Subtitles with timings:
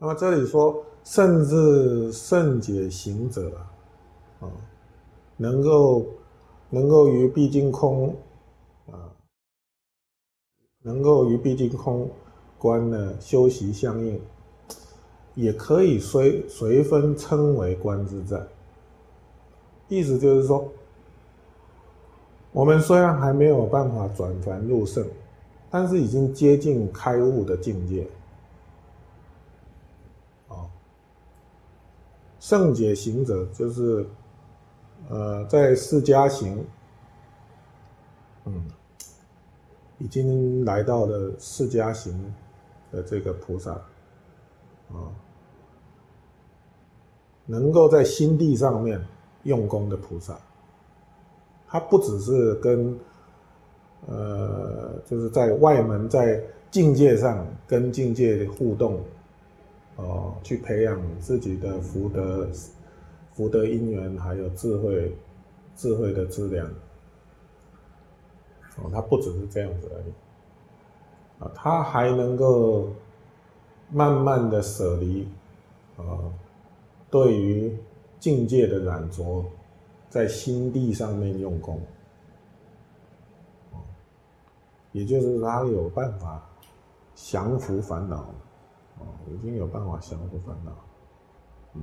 [0.00, 3.52] 那么这里说，甚至圣解行者
[4.40, 4.48] 啊，
[5.36, 6.06] 能够
[6.70, 8.16] 能够与毕竟空
[8.90, 9.12] 啊，
[10.82, 12.08] 能够与毕竟空
[12.58, 14.18] 观呢修习相应，
[15.34, 18.44] 也可以随随分称为观自在。
[19.88, 20.66] 意思就是说。
[22.52, 25.06] 我们虽然还没有办法转凡入圣，
[25.70, 28.04] 但是已经接近开悟的境界。
[32.40, 34.04] 圣解行者就是，
[35.10, 36.64] 呃，在释迦行，
[38.46, 38.64] 嗯，
[39.98, 42.34] 已经来到了释迦行
[42.90, 43.72] 的这个菩萨，
[44.88, 45.12] 啊，
[47.44, 48.98] 能够在心地上面
[49.42, 50.40] 用功的菩萨。
[51.68, 52.98] 他不只是跟，
[54.06, 59.04] 呃，就是在外门在境界上跟境界互动，
[60.02, 62.48] 哦，去培养自己的福德、
[63.34, 65.16] 福德因缘，还有智慧、
[65.76, 66.66] 智慧的质量。
[68.78, 72.88] 哦，他不只是这样子而已，啊，他还能够
[73.90, 75.28] 慢慢的舍离，
[75.96, 76.32] 啊，
[77.10, 77.76] 对于
[78.18, 79.44] 境界的染着。
[80.08, 81.80] 在心地上面用功，
[84.90, 86.44] 也就是他有办法
[87.14, 88.28] 降服烦恼，
[89.34, 90.72] 已经有办法降服烦恼，
[91.74, 91.82] 嗯，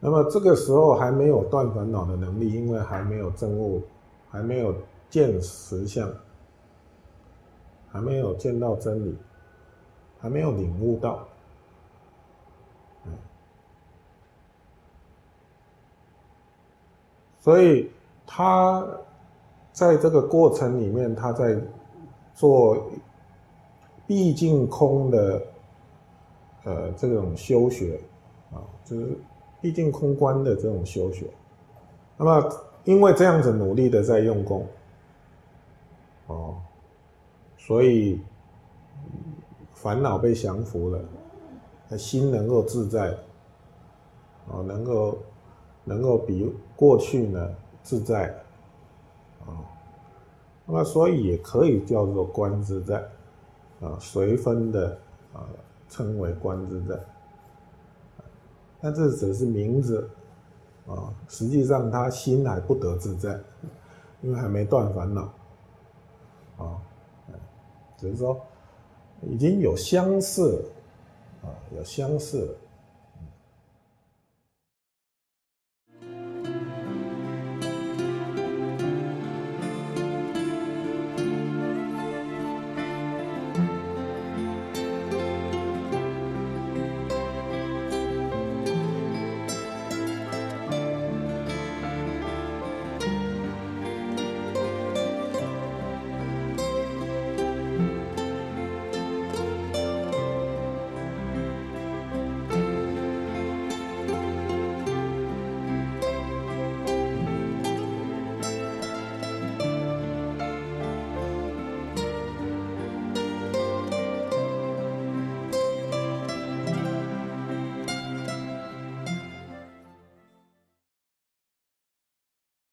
[0.00, 3.82] 那么这个时候还没有断烦恼的能力，因为还没有证悟，
[4.30, 4.74] 还没有
[5.08, 6.10] 见实相，
[7.90, 9.16] 还没有见到真理，
[10.18, 11.26] 还没有领悟到。
[17.40, 17.90] 所以
[18.26, 18.86] 他
[19.72, 21.58] 在这个过程里面，他在
[22.34, 22.90] 做
[24.06, 25.40] 毕竟空的
[26.68, 27.98] 呃这种修学
[28.52, 29.18] 啊，就是
[29.60, 31.26] 毕竟空观的这种修学。
[32.18, 32.48] 那么
[32.84, 34.66] 因为这样子努力的在用功，
[36.26, 36.56] 哦，
[37.56, 38.20] 所以
[39.72, 43.16] 烦恼被降服了，心能够自在，
[44.48, 45.18] 哦，能够。
[45.84, 47.50] 能够比过去呢
[47.82, 48.28] 自在，
[49.40, 49.56] 啊，
[50.66, 52.98] 那么所以也可以叫做观自在，
[53.80, 54.98] 啊，随分的
[55.32, 55.48] 啊
[55.88, 56.98] 称为观自在，
[58.80, 60.08] 但这只是名字，
[60.86, 63.38] 啊，实际上他心还不得自在，
[64.22, 65.22] 因为还没断烦恼，
[66.58, 66.80] 啊，
[67.96, 68.40] 只是说
[69.22, 70.64] 已经有相似，
[71.42, 72.56] 啊，有相似。